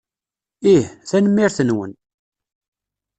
[0.73, 0.85] Ih.
[1.09, 1.91] Tanemmirt-nwen.